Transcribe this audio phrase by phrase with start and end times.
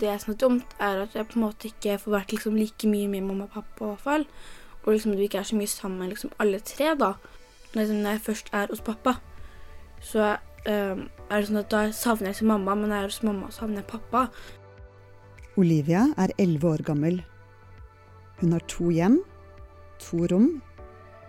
[0.00, 2.88] det som er dumt, er at jeg på en måte ikke får vært liksom like
[2.90, 4.26] mye med mamma og pappa, i hvert fall.
[4.84, 7.12] Og liksom vi ikke er så mye sammen, liksom alle tre, da.
[7.74, 9.16] Når jeg først er hos pappa,
[10.00, 10.36] så
[10.68, 13.50] um, er det sånn at da savner jeg mamma, men når jeg er hos mamma,
[13.50, 14.26] savner jeg pappa.
[15.56, 17.20] Olivia er elleve år gammel.
[18.40, 19.20] Hun har to hjem,
[20.00, 20.48] to rom,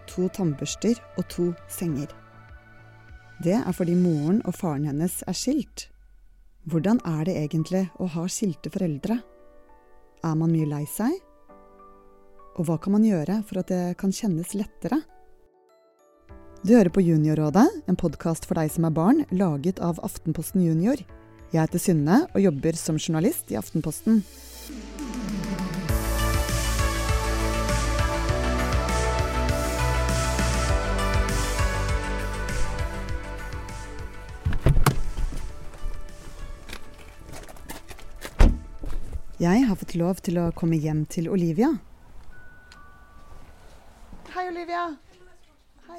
[0.07, 2.11] to tannbørster og to senger.
[3.43, 5.87] Det er fordi moren og faren hennes er skilt.
[6.67, 9.15] Hvordan er det egentlig å ha skilte foreldre?
[10.27, 11.13] Er man mye lei seg?
[12.59, 14.97] Og hva kan man gjøre for at det kan kjennes lettere?
[16.67, 20.99] Du hører på Juniorrådet, en podkast for deg som er barn, laget av Aftenposten Junior.
[21.53, 24.19] Jeg heter Synne og jobber som journalist i Aftenposten.
[39.37, 41.67] Jeg har fått lov til å komme hjem til Olivia.
[44.33, 44.87] Hei, Olivia.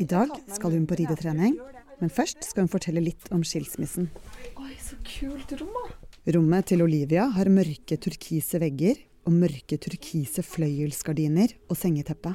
[0.03, 1.55] I dag skal hun på ridetrening,
[2.01, 4.11] men først skal hun fortelle litt om skilsmissen.
[4.59, 6.11] Oi, så kult rom, da.
[6.35, 12.35] Rommet til Olivia har mørke turkise vegger og mørke turkise fløyelsgardiner og sengeteppe.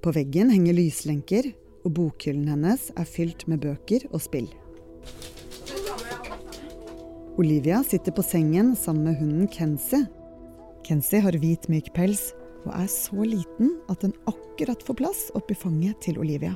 [0.00, 1.52] På veggen henger lyslenker,
[1.84, 4.48] og bokhyllen hennes er fylt med bøker og spill.
[7.36, 10.06] Olivia sitter på sengen sammen med hunden Kenzie.
[10.84, 12.30] Kenzie har hvit, myk pels
[12.62, 16.54] og er så liten at den akkurat får plass oppi fanget til Olivia.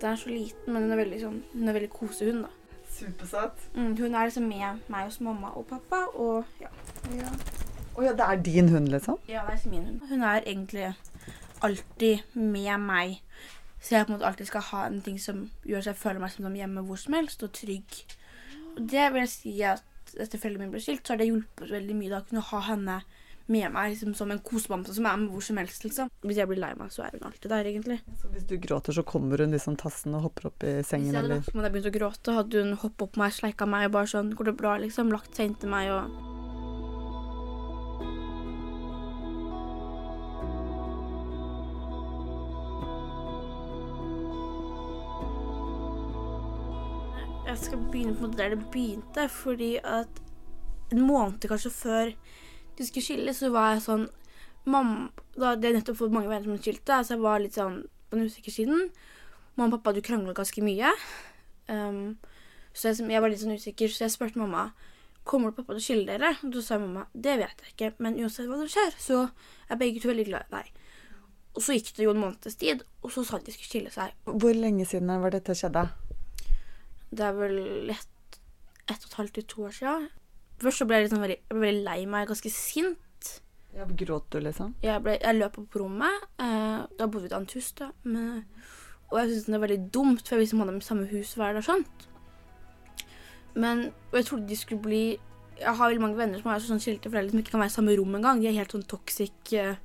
[0.00, 2.80] Den er så liten, men hun er veldig, sånn, hun er veldig kosehund, da.
[2.94, 3.68] Supersøt.
[3.76, 6.72] Mm, hun er liksom med meg hos mamma og pappa, og ja.
[7.20, 7.36] Ja.
[7.92, 9.20] Å ja, det er din hund, liksom?
[9.28, 10.02] Ja, det er min hund.
[10.08, 10.94] Hun er egentlig
[11.60, 13.18] alltid med meg.
[13.76, 16.24] Så jeg på en måte alltid skal ha en ting som gjør så jeg føler
[16.24, 18.06] meg som hjemme hvor som helst, og trygg.
[18.78, 21.70] Og det vil jeg si at etter foreldrene mine ble skilt, så har det hjulpet
[21.70, 22.98] veldig mye da å kunne ha henne
[23.46, 25.84] med meg liksom, som en kosebamse som er med hvor som helst.
[25.84, 26.10] liksom.
[26.24, 27.98] Hvis jeg blir lei meg, så er hun alltid der, egentlig.
[28.20, 31.10] Så hvis du gråter, så kommer hun liksom tassende og hopper opp i sengen?
[31.10, 33.68] Hvis jeg hadde lagt meg og begynt å gråte, hadde hun hoppet opp meg, sleika
[33.68, 35.12] meg og bare sånn 'Går det bra?' liksom.
[35.12, 36.33] Lagt seg inntil meg og
[47.94, 50.20] begynne på der det begynte, fordi at
[50.92, 52.12] en måned kanskje før
[52.78, 54.06] de skulle skille, så var jeg sånn
[54.64, 57.82] Mamma, da hadde jeg nettopp fått mange venner som skilte, så jeg var litt sånn
[58.08, 58.86] på den usikre siden.
[59.58, 60.88] Mamma og pappa hadde krangla ganske mye.
[61.68, 62.16] Um,
[62.72, 64.70] så jeg, jeg var litt sånn usikker, så jeg spurte mamma
[65.24, 66.32] kommer du pappa til å skille dere.
[66.46, 69.20] Og så sa mamma det vet jeg ikke, men uansett hva som skjer, så
[69.68, 70.72] er begge to veldig glad i deg.
[71.54, 73.92] Og så gikk det jo en måneds tid, og så sa de de skulle skille
[73.94, 74.16] seg.
[74.24, 75.86] Hvor lenge siden var dette skjedde?
[77.14, 78.38] Det er vel ett,
[78.90, 80.06] ett og et halvt til to år siden.
[80.62, 83.30] Først så ble jeg, liksom veldig, jeg ble veldig lei meg, ganske sint.
[83.74, 84.74] Ja, gråt du, liksom?
[84.84, 86.26] Jeg, ble, jeg løp opp på rommet.
[86.42, 87.90] Eh, da bodde vi et annet hus, da.
[88.06, 88.44] Men,
[89.10, 91.34] og jeg syntes det var veldig dumt, for jeg visste man hadde i samme hus
[91.38, 91.66] hver dag.
[91.66, 92.08] sånt.
[93.54, 95.02] Men og jeg trodde de skulle bli
[95.60, 97.74] Jeg har veldig mange venner som har sånn skilte foreldre som ikke kan være i
[97.76, 98.40] samme rom engang.
[98.42, 99.52] De er helt sånn toxic.
[99.54, 99.76] Eh,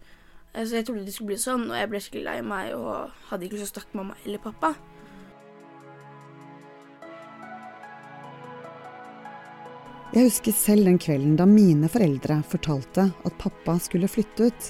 [0.53, 3.46] så jeg trodde de skulle bli sånn, og jeg ble skikkelig lei meg og hadde
[3.46, 4.72] ikke lyst til å snakke med mamma eller pappa.
[10.09, 14.70] Jeg husker selv den kvelden da mine foreldre fortalte at pappa skulle flytte ut.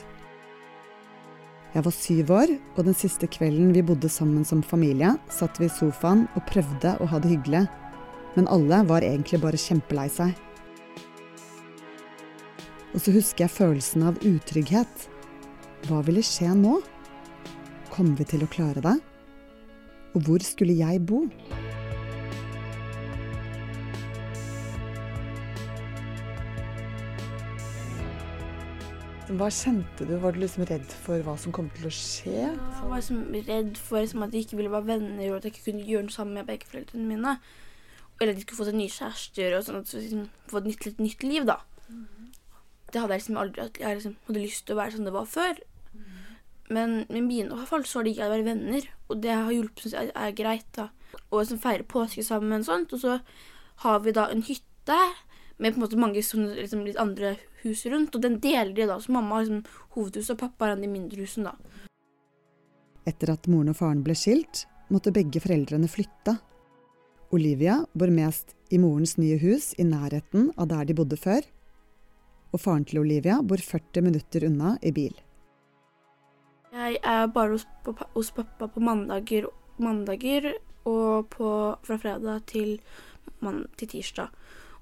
[1.72, 5.70] Jeg var syv år, og den siste kvelden vi bodde sammen som familie, satt vi
[5.70, 7.62] i sofaen og prøvde å ha det hyggelig,
[8.36, 10.34] men alle var egentlig bare kjempelei seg.
[12.92, 15.08] Og så husker jeg følelsen av utrygghet.
[15.88, 16.82] Hva ville skje nå?
[17.94, 18.98] Kom vi til å klare det?
[20.18, 21.30] Og hvor skulle jeg bo?
[29.30, 30.16] Hva kjente du?
[30.18, 32.32] Var du liksom redd for hva som kom til å skje?
[32.34, 35.54] Jeg var liksom redd for liksom, at de ikke ville være venner, og at jeg
[35.54, 37.36] ikke kunne gjøre noe sammen med begge foreldrene mine.
[38.18, 40.70] Eller at de skulle få seg nye kjærester og sånn at de liksom, få et
[40.72, 41.60] nytt, litt nytt liv, da.
[42.90, 45.14] Det hadde jeg liksom aldri at Jeg liksom, hadde lyst til å være som det
[45.14, 45.62] var før.
[46.74, 49.54] Men med mine i hvert fall så har de ikke vært venner, og det har
[49.54, 50.66] hjulpet, syns jeg er greit.
[50.74, 50.90] da.
[51.30, 52.98] Og liksom feire påske sammen og sånt.
[52.98, 53.20] Og så
[53.86, 54.98] har vi da en hytte
[55.62, 58.88] med på en måte mange sånne, liksom, litt andre hus rundt, og den deler de
[58.90, 59.00] da.
[59.00, 59.64] Så mamma har liksom
[59.96, 61.88] hovedhuset, og pappa har de mindre husene, da.
[63.10, 66.36] Etter at moren og faren ble skilt, måtte begge foreldrene flytte.
[67.36, 71.46] Olivia bor mest i morens nye hus i nærheten av der de bodde før,
[72.54, 75.14] og faren til Olivia bor 40 minutter unna i bil.
[76.74, 79.48] Jeg er bare hos, på, hos pappa på mandager,
[79.82, 80.52] mandager
[80.90, 81.50] og på,
[81.86, 82.78] fra fredag til,
[83.42, 84.30] man, til tirsdag.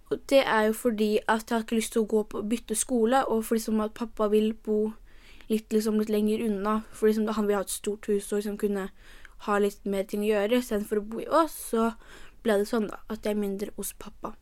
[0.09, 3.25] Det er jo fordi at jeg har ikke lyst til å gå på bytte skole,
[3.27, 4.93] og fordi som at pappa vil bo
[5.51, 6.81] litt, liksom, litt lenger unna.
[6.95, 8.87] For han vil ha et stort hus og liksom kunne
[9.45, 11.57] ha litt mer ting å gjøre istedenfor å bo i Ås.
[11.73, 11.91] Så
[12.45, 14.33] ble det sånn da, at jeg er mindre hos pappa.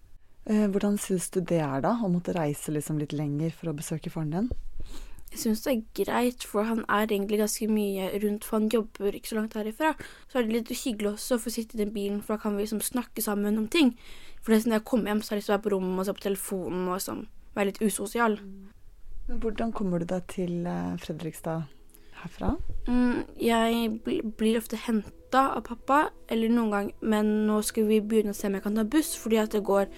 [0.46, 1.96] Eh, hvordan syns du det er, da?
[1.98, 4.50] Å måtte reise liksom litt lenger for å besøke faren din?
[5.31, 9.18] Jeg syns det er greit, for han er egentlig ganske mye rundt, for han jobber
[9.18, 9.95] ikke så langt herifra.
[10.31, 12.56] Så er det litt hyggelig også å få sitte i den bilen, for da kan
[12.56, 13.95] vi liksom snakke sammen om ting.
[14.39, 15.66] For det er sånn, når jeg kommer hjem, så har jeg lyst til å være
[15.66, 17.22] på rommet og se på telefonen og sånn,
[17.57, 18.39] være litt usosial.
[19.25, 21.66] Men hvordan kommer du deg til eh, Fredrikstad
[22.22, 22.56] herfra?
[22.88, 28.00] Mm, jeg bl blir ofte henta av pappa, eller noen gang, men nå skal vi
[28.00, 29.89] begynne å se om jeg kan ta buss, fordi at det går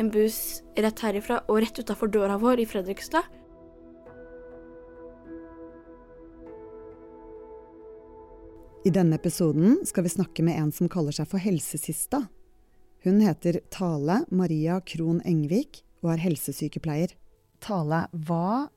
[0.00, 3.28] en buss rett herifra og rett utafor døra vår i Fredrikstad.
[8.84, 12.22] I denne episoden skal vi snakke med en som kaller seg for Helsesista.
[13.04, 17.12] Hun heter Tale Maria Krohn Engvik og er helsesykepleier.
[17.60, 18.70] Tale, hva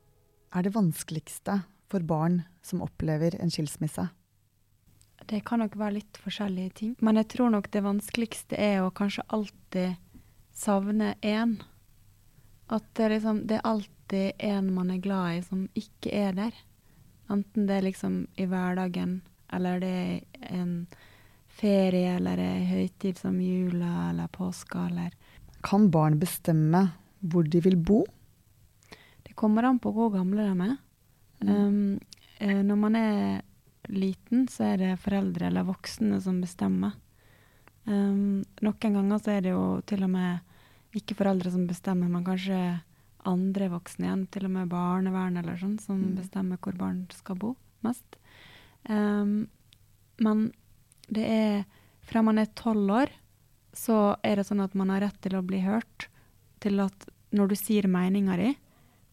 [0.52, 1.56] er det vanskeligste
[1.88, 4.10] for barn som opplever en skilsmisse?
[5.24, 6.94] Det kan nok være litt forskjellige ting.
[7.00, 9.96] Men jeg tror nok det vanskeligste er å kanskje alltid
[10.52, 11.62] savne én.
[12.68, 16.64] At det, liksom, det er alltid en man er glad i som ikke er der.
[17.32, 19.22] Enten det er liksom i hverdagen
[19.52, 20.86] eller det er en
[21.54, 25.12] ferie eller en høytid som jula eller påska eller
[25.64, 26.90] Kan barn bestemme
[27.24, 28.04] hvor de vil bo?
[29.24, 30.74] Det kommer an på hvor gamle de er.
[31.40, 32.00] Mm.
[32.40, 33.42] Um, når man er
[33.88, 36.92] liten, så er det foreldre eller voksne som bestemmer.
[37.86, 42.24] Um, noen ganger så er det jo til og med ikke foreldre som bestemmer, men
[42.24, 42.58] kanskje
[43.24, 46.14] andre voksne igjen, til og med barnevern eller sånn, som Mm.
[46.20, 48.16] bestemmer hvor barn skal bo mest.
[48.88, 49.46] Um,
[50.20, 50.52] men
[51.08, 51.64] det er
[52.04, 53.08] Fra man er tolv år,
[53.72, 56.10] så er det sånn at man har rett til å bli hørt.
[56.60, 58.50] Til at når du sier meninga di,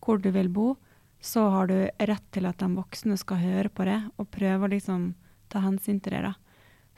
[0.04, 0.74] hvor du vil bo,
[1.24, 4.72] så har du rett til at de voksne skal høre på det og prøve å
[4.74, 5.14] liksom
[5.48, 6.22] ta hensyn til det.
[6.28, 6.34] da.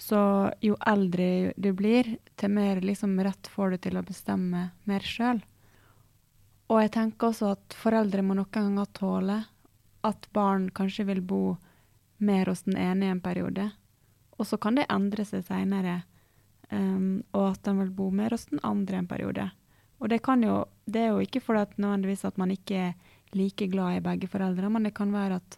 [0.01, 0.19] Så
[0.65, 5.43] jo eldre du blir, til mer liksom rett får du til å bestemme mer sjøl.
[6.71, 9.43] Og jeg tenker også at foreldre må noen ganger tåle
[10.03, 11.43] at barn kanskje vil bo
[12.17, 13.71] mer hos den ene i en periode,
[14.37, 16.01] og så kan det endre seg seinere,
[16.71, 19.49] um, og at den vil bo mer hos den andre en periode.
[20.03, 20.55] Og det, jo,
[20.85, 22.93] det er jo ikke fordi at nødvendigvis at man ikke er
[23.33, 25.57] like glad i begge foreldre, men det kan være at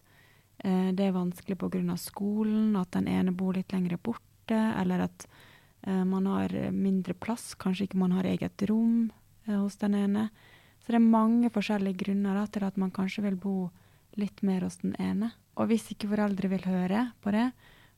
[0.64, 1.96] uh, det er vanskelig pga.
[1.96, 5.26] skolen, at den ene bor litt lenger borte, eller at
[5.86, 9.10] uh, man har mindre plass, kanskje ikke man har eget rom
[9.48, 10.30] uh, hos den ene.
[10.84, 13.70] Så det er mange forskjellige grunner da, til at man kanskje vil bo
[14.16, 15.32] litt mer hos den ene.
[15.56, 17.50] Og hvis ikke foreldre vil høre på det,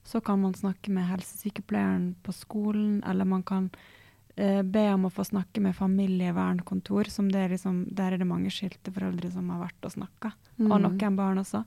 [0.06, 3.68] så kan man snakke med helsesykepleieren på skolen, eller man kan
[4.36, 8.28] eh, be om å få snakke med familievernkontor, som det er liksom, der er det
[8.30, 10.32] mange skilte foreldre som har vært og snakka.
[10.60, 10.82] Og Mm.
[10.86, 11.64] noen barn også.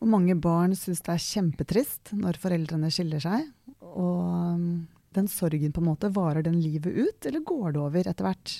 [0.00, 3.46] Og mange barn syns det er kjempetrist når foreldrene skiller seg.
[3.80, 8.08] Og um, den sorgen på en måte, varer den livet ut, eller går det over
[8.10, 8.54] etter hvert?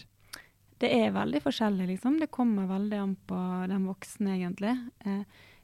[0.85, 2.19] Det er veldig forskjellig, liksom.
[2.21, 3.41] Det kommer veldig an på
[3.71, 4.75] den voksne, egentlig.
[5.09, 5.23] Eh,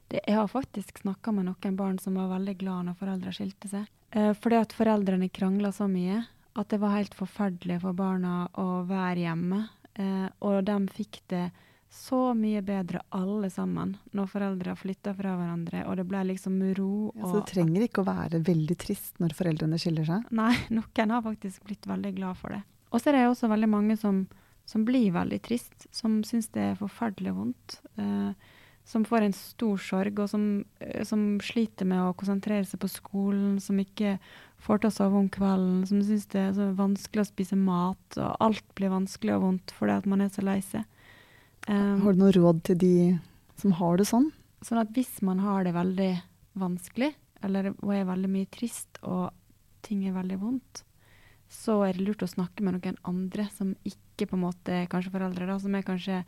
[0.09, 3.69] det, jeg har faktisk snakka med noen barn som var veldig glad når foreldre skilte
[3.69, 3.89] seg.
[4.17, 6.23] Eh, fordi at foreldrene krangla så mye
[6.57, 9.61] at det var helt forferdelig for barna å være hjemme.
[9.93, 11.45] Eh, og de fikk det
[11.91, 17.11] så mye bedre alle sammen når foreldra flytta fra hverandre, og det ble liksom ro.
[17.13, 20.29] Ja, så det trenger ikke å være veldig trist når foreldrene skiller seg?
[20.33, 22.63] Nei, noen har faktisk blitt veldig glad for det.
[22.91, 24.23] Og så er det også veldig mange som,
[24.71, 27.79] som blir veldig trist, som syns det er forferdelig vondt.
[27.99, 32.79] Eh, som får en stor sorg, og som, eh, som sliter med å konsentrere seg
[32.81, 34.17] på skolen, som ikke
[34.59, 38.17] får til å sove om kvelden, som syns det er så vanskelig å spise mat,
[38.17, 40.85] og alt blir vanskelig og vondt fordi at man er så lei seg.
[41.67, 43.19] Eh, Har du noe råd til de
[43.57, 44.31] som har det sånn?
[44.61, 46.21] Sånn at hvis man har det veldig
[46.57, 47.13] vanskelig,
[47.43, 49.31] eller og er veldig mye trist, og
[49.83, 50.83] ting er veldig vondt,
[51.51, 55.13] så er det lurt å snakke med noen andre som ikke på en måte kanskje
[55.13, 56.21] foreldre, da, som er kanskje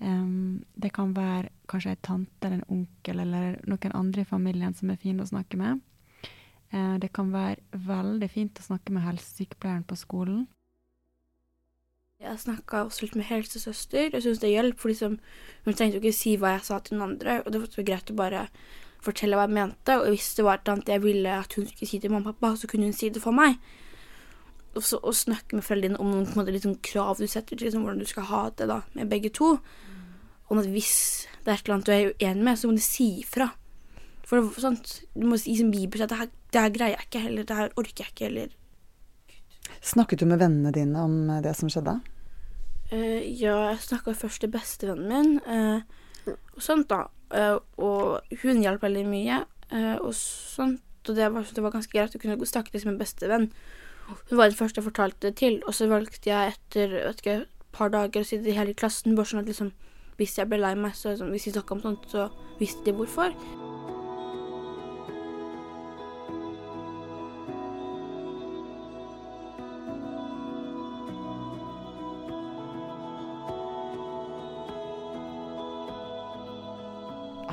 [0.00, 4.74] um, Det kan være kanskje ei tante eller en onkel eller noen andre i familien
[4.74, 5.80] som er fine å snakke med.
[6.74, 10.44] Uh, det kan være veldig fint å snakke med helsesykepleieren på skolen.
[12.24, 14.08] Jeg snakka også litt med helsesøster.
[14.14, 15.18] Jeg syns det hjalp, for liksom,
[15.66, 17.40] hun trengte jo ikke si hva jeg sa til den andre.
[17.42, 18.44] Og det var så greit å bare
[19.04, 19.96] fortelle hva jeg mente.
[19.98, 22.38] Og hvis det var et eller jeg ville at hun skulle si til mamma og
[22.38, 23.58] pappa, så kunne hun si det for meg.
[24.74, 27.84] Og så å snakke med foreldrene om noen måte, sånn krav du setter til liksom,
[27.86, 29.54] hvordan du skal ha det da, med begge to.
[30.50, 30.94] Om at hvis
[31.44, 33.50] det er et eller annet du er uenig med, så må du si ifra.
[34.24, 37.08] For det, sånt, du må si som Bibel at det her, det her greier jeg
[37.08, 38.54] ikke, heller, det her orker jeg ikke, heller.
[39.84, 41.98] Snakket du med vennene dine om det som skjedde?
[42.92, 47.06] Uh, ja, jeg snakka først til bestevennen min uh, og sånt, da.
[47.34, 49.40] Uh, og hun hjalp veldig mye
[49.74, 50.82] eh, og sånt.
[51.04, 53.50] Og det var, det var ganske greit å kunne snakke til min bestevenn.
[54.08, 57.36] Hun var den første jeg fortalte det til, og så valgte jeg etter vet ikke,
[57.44, 59.72] et par dager å si det i hele klassen, bare sånn at liksom
[60.14, 62.28] Hvis jeg ble lei meg, så liksom, hvis vi snakka om sånt, så
[62.60, 63.34] visste de hvorfor.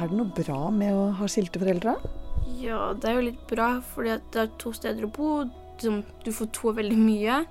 [0.02, 1.98] Er det noe bra med å ha skilte foreldre?
[2.62, 5.34] Ja, det er jo litt bra, fordi at det er to steder å bo.
[5.82, 7.42] Liksom, du får to veldig mye.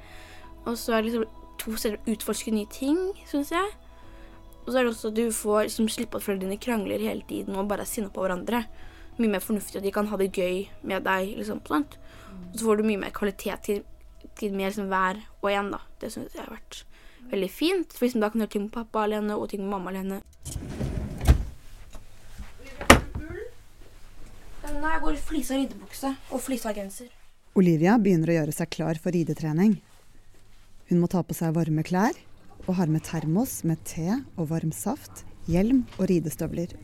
[0.64, 1.24] Og så er det liksom
[1.60, 3.72] to steder å utforske nye ting, syns jeg.
[4.60, 7.56] Og så er det også at du får liksom, slippe at foreldrene krangler hele tiden
[7.56, 8.62] og bare er sinna på hverandre.
[9.18, 11.62] Mye mer fornuftig at de kan ha det gøy med deg, liksom.
[11.66, 11.98] sånt.
[12.52, 13.82] Og så får du mye mer kvalitet til,
[14.38, 15.82] til mer liksom, hver og en, da.
[16.00, 16.84] Det syns jeg har vært
[17.32, 17.92] veldig fint.
[17.96, 20.22] For liksom, da kan du gjøre ting med pappa alene og ting med mamma alene.
[24.80, 27.10] Nei, jeg går i flisa ridebukse og flisa genser.
[27.58, 29.72] Olivia begynner å gjøre seg klar for ridetrening.
[30.86, 32.14] Hun må ta på seg varme klær
[32.68, 36.76] og har med termos med te og varm saft, hjelm og ridestøvler.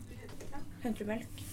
[0.82, 1.44] Henter du melk?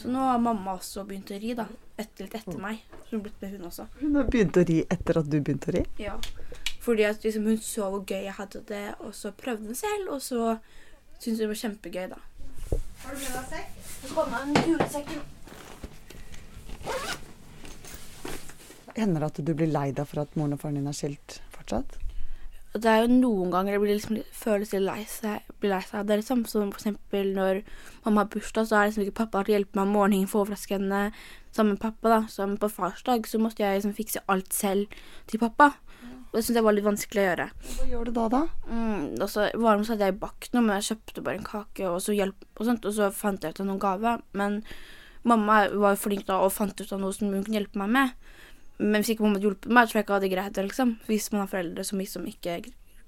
[0.00, 1.68] Så nå har mamma også begynt å ri, da.
[1.94, 2.82] Etter, litt etter meg.
[3.04, 3.88] Så hun har blitt med, hun også.
[4.00, 5.86] Hun har begynt å ri etter at du begynte å ri.
[6.02, 6.14] Ja.
[6.82, 10.16] Fordi at liksom, hun så hvor gøy jeg hadde det, og så prøvde hun selv,
[10.16, 10.56] og så
[11.20, 12.24] syntes hun det var kjempegøy, da.
[13.04, 13.84] Har du med deg sekk?
[14.00, 15.20] Så kommer det en julesekk.
[18.96, 21.40] Hender det at du blir lei deg for at moren og faren din er skilt
[21.54, 21.98] fortsatt?
[22.70, 25.46] Det er jo noen ganger det blir liksom, føles litt lei seg.
[25.58, 26.04] Blir lei seg.
[26.06, 27.64] Det er liksom som eksempel når
[28.04, 30.30] mamma har bursdag, så er det liksom ikke pappa til å hjelpe meg om morgenen
[30.30, 31.00] for å overraske henne
[31.50, 32.12] sammen med pappa.
[32.12, 32.20] da.
[32.30, 34.94] Så på farsdag så måtte jeg liksom fikse alt selv
[35.26, 35.72] til pappa.
[36.30, 37.46] Og det syntes jeg var litt vanskelig å gjøre.
[37.74, 38.40] Hva gjør du da, da?
[38.70, 41.48] Mm, og så var det så hadde jeg bakt noe, men jeg kjøpte bare en
[41.48, 44.12] kake, og så hjelp og sånt, og så fant jeg ut av noen gave.
[44.38, 44.60] Men
[45.26, 47.90] mamma var jo flink da og fant ut av noe som hun kunne hjelpe meg
[47.98, 48.30] med.
[48.80, 50.92] Men hvis ikke mamma hadde hjulpet meg, tror jeg ikke hadde greid det, liksom.
[51.06, 52.60] Hvis man har foreldre som liksom ikke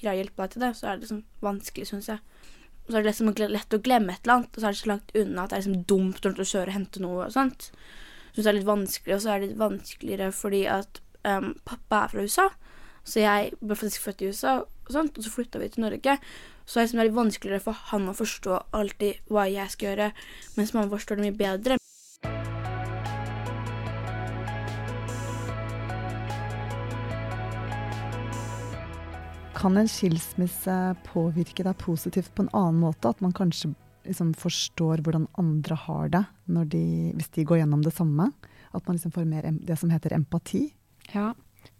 [0.02, 2.22] greier å hjelpe deg til det, så er det liksom vanskelig, syns jeg.
[2.82, 4.80] Og så er det liksom lett å glemme et eller annet, og så er det
[4.82, 7.70] så langt unna at det er liksom dumt å kjøre og hente noe og sånt.
[8.32, 12.02] Syns det er litt vanskelig, og så er det litt vanskeligere fordi at um, pappa
[12.02, 12.48] er fra USA.
[13.02, 16.18] Så jeg ble faktisk født i USA, og sånt, og så flytta vi til Norge.
[16.66, 20.12] Så er det liksom litt vanskeligere for han å forstå alltid hva jeg skal gjøre,
[20.58, 21.81] mens mamma forstår det mye bedre.
[29.62, 30.74] Kan en skilsmisse
[31.06, 33.12] påvirke deg positivt på en annen måte?
[33.12, 33.68] At man kanskje
[34.02, 36.24] liksom forstår hvordan andre har det
[36.72, 38.26] de, hvis de går gjennom det samme?
[38.74, 40.64] At man liksom får mer det som heter empati?
[41.12, 41.28] Ja.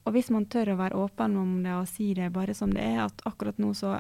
[0.07, 2.87] Og hvis man tør å være åpen om det og si det bare som det
[2.87, 3.97] er, at akkurat nå så,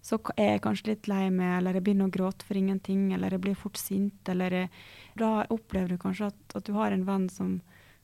[0.00, 3.36] så er jeg kanskje litt lei meg, eller jeg begynner å gråte for ingenting, eller
[3.36, 4.72] jeg blir fort sint, eller jeg,
[5.20, 7.58] Da opplever du kanskje at, at du har en venn som,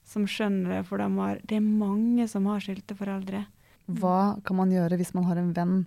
[0.04, 3.48] som skjønner det, for de har, det er mange som har skilte foreldre.
[3.88, 5.78] Hva kan man gjøre hvis man har en venn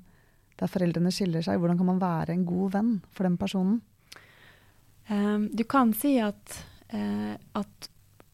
[0.58, 1.60] der foreldrene skiller seg?
[1.62, 3.80] Hvordan kan man være en god venn for den personen?
[5.10, 6.56] Um, du kan si at,
[6.94, 7.90] uh, at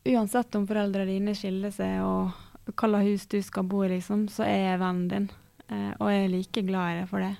[0.08, 2.32] uansett om foreldrene dine skiller seg og
[2.68, 5.30] hva slags hus du skal bo i, liksom, så er jeg vennen din.
[5.68, 7.34] Uh, og jeg er like glad i deg for det.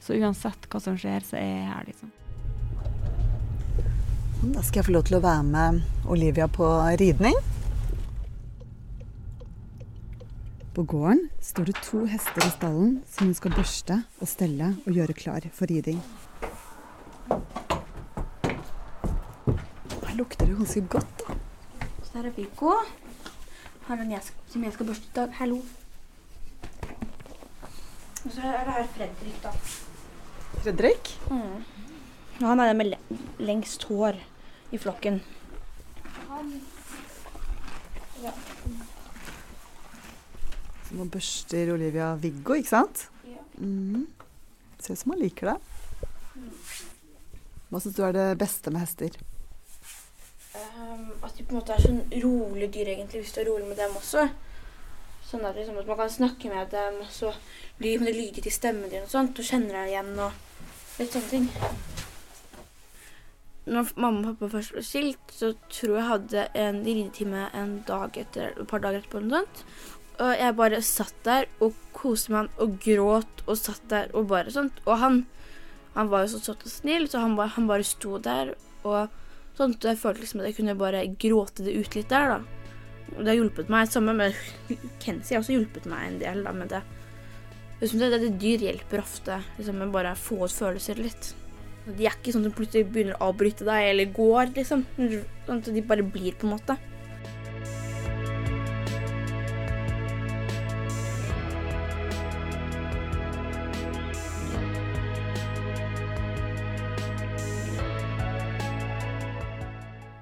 [0.00, 2.12] Så uansett hva som skjer, så er jeg her, liksom.
[4.40, 6.68] Da skal jeg få lov til å være med Olivia på
[7.00, 7.36] ridning.
[10.74, 14.94] På gården står det to hester i stallen som hun skal børste og stelle og
[14.94, 15.98] gjøre klar for riding.
[20.06, 21.24] Her lukter det ganske godt.
[21.26, 21.34] da.
[22.04, 22.70] Så der er Viggo.
[23.88, 25.34] Her er den jeg skal, som jeg skal børste i dag.
[25.40, 25.56] Hallo.
[28.24, 29.50] Og så er det her Fredrik, da.
[30.62, 31.12] Fredrik?
[31.30, 31.64] Mm.
[32.46, 32.92] Han er den med
[33.38, 34.12] lengst hår
[34.70, 35.22] i flokken.
[38.20, 38.30] Så
[40.96, 43.08] nå børster Olivia Viggo, ikke sant?
[43.28, 43.42] Ja.
[43.58, 44.06] Mhm.
[44.80, 45.58] Ser ut som han liker det.
[47.70, 49.18] Hva syns du er det beste med hester?
[50.50, 53.68] Um, at de på en måte er sånn rolig dyr, egentlig, hvis du er rolig
[53.68, 54.24] med dem også.
[55.28, 57.30] Sånn at, liksom, at man kan snakke med dem, og så
[57.78, 61.30] blir det lydig til stemmen din og sånt, og kjenner deg igjen og litt sånne
[61.30, 61.46] ting.
[63.70, 68.18] Når mamma og pappa først ble skilt, så tror jeg hadde en ridetime en dag
[68.18, 69.20] etter, et par dager etterpå.
[69.20, 69.64] eller noe sånt.
[70.20, 74.52] Og jeg bare satt der og koste meg og gråt og satt der og bare
[74.52, 74.82] sånt.
[74.84, 75.22] Og han,
[75.94, 78.52] han var jo så søt og snill, så han bare, han bare sto der
[78.84, 79.08] og
[79.56, 79.80] sånt.
[79.80, 82.60] Og jeg følte liksom at jeg kunne bare gråte det ut litt der, da.
[83.16, 83.88] Og det har hjulpet meg.
[83.90, 84.36] Sammen med
[85.02, 86.84] Kenzie har også hjulpet meg en del da, med det.
[87.80, 91.32] Synes det, det Dyr hjelper ofte liksom, med bare å få ut følelser litt.
[91.88, 94.84] De er ikke sånn som plutselig begynner å avbryte deg eller går, liksom.
[95.46, 96.76] Sånn at de bare blir, på en måte.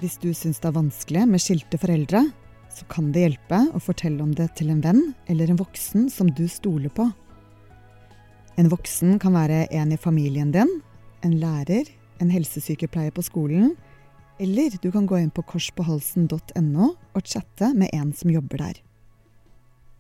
[0.09, 2.23] Hvis du syns det er vanskelig med skilte foreldre,
[2.73, 6.31] så kan det hjelpe å fortelle om det til en venn eller en voksen som
[6.33, 7.05] du stoler på.
[8.57, 10.73] En voksen kan være en i familien din,
[11.21, 11.93] en lærer,
[12.25, 13.75] en helsesykepleier på skolen,
[14.41, 18.81] eller du kan gå inn på korspåhalsen.no og chatte med en som jobber der.